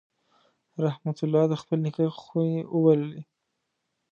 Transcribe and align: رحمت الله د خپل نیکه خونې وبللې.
رحمت 0.85 1.17
الله 1.23 1.43
د 1.47 1.53
خپل 1.61 1.77
نیکه 1.85 2.05
خونې 2.19 2.57
وبللې. 2.73 3.21